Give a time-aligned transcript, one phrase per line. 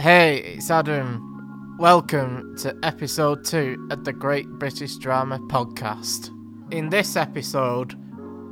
[0.00, 1.76] Hey, it's Adam.
[1.76, 6.30] Welcome to episode 2 of the Great British Drama Podcast.
[6.72, 7.96] In this episode,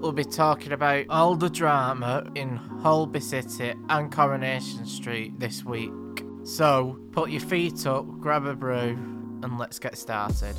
[0.01, 5.93] we'll be talking about all the drama in Holby City and Coronation Street this week.
[6.42, 8.99] So, put your feet up, grab a brew,
[9.44, 10.56] and let's get started.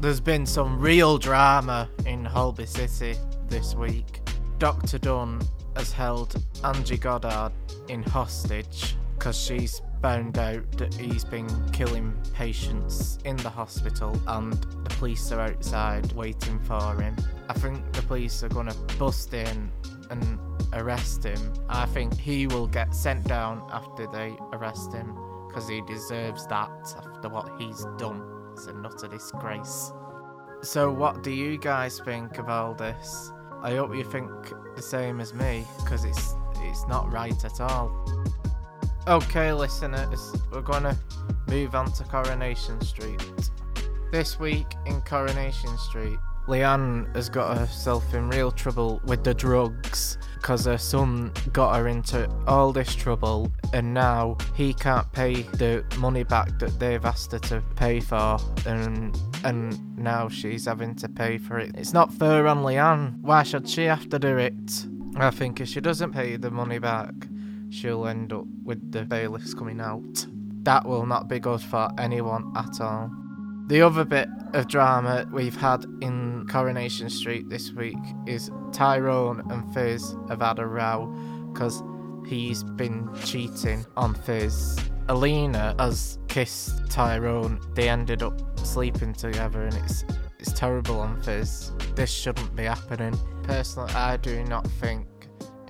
[0.00, 3.18] There's been some real drama in Holby City
[3.48, 4.20] this week.
[4.58, 4.98] Dr.
[4.98, 5.40] Dunn
[5.74, 6.34] has held
[6.64, 7.52] Angie Goddard
[7.88, 14.52] in hostage because she's found out that he's been killing patients in the hospital and
[14.52, 17.16] the police are outside waiting for him.
[17.48, 19.70] I think the police are going to bust in
[20.10, 20.38] and
[20.72, 21.40] arrest him.
[21.68, 26.94] I think he will get sent down after they arrest him because he deserves that
[26.96, 28.22] after what he's done.
[28.52, 29.92] It's a utter disgrace.
[30.62, 33.32] So, what do you guys think of all this?
[33.62, 34.30] I hope you think
[34.74, 37.90] the same as me because it's it's not right at all.
[39.08, 40.96] Okay, listeners, we're gonna
[41.48, 43.20] move on to Coronation Street.
[44.12, 50.18] This week in Coronation Street, Leanne has got herself in real trouble with the drugs
[50.36, 55.84] because her son got her into all this trouble and now he can't pay the
[55.98, 61.08] money back that they've asked her to pay for and and now she's having to
[61.08, 61.72] pay for it.
[61.76, 63.20] It's not fair on Leanne.
[63.20, 64.86] Why should she have to do it?
[65.16, 67.12] I think if she doesn't pay the money back,
[67.72, 70.26] she'll end up with the bailiffs coming out.
[70.62, 73.10] That will not be good for anyone at all.
[73.68, 79.72] The other bit of drama we've had in Coronation Street this week is Tyrone and
[79.72, 81.06] Fiz have had a row
[81.52, 81.82] because
[82.26, 84.78] he's been cheating on Fiz.
[85.08, 87.60] Alina has kissed Tyrone.
[87.74, 90.04] They ended up sleeping together and it's
[90.38, 91.72] it's terrible on Fiz.
[91.94, 93.18] This shouldn't be happening.
[93.44, 95.06] Personally, I do not think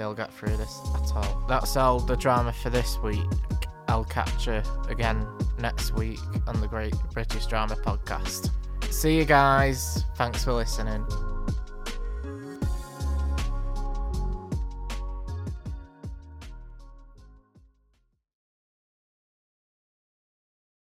[0.02, 1.44] they'll get through this at all.
[1.48, 3.20] That's all the drama for this week.
[3.86, 5.24] I'll catch you again
[5.60, 8.50] next week on the Great British Drama Podcast.
[8.90, 10.04] See you guys.
[10.16, 11.06] Thanks for listening.